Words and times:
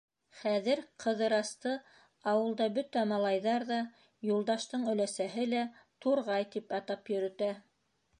Хәҙер 0.35 0.79
Ҡыҙырасты 1.03 1.73
ауылда 2.31 2.67
бөтә 2.77 3.03
малайҙар 3.11 3.65
ҙа, 3.73 3.77
Юлдаштың 4.29 4.87
өләсәһе 4.95 5.45
лә 5.53 5.61
«Турғай» 6.07 6.49
тип 6.57 6.75
атап 6.79 7.13
йөрөтә. 7.17 7.51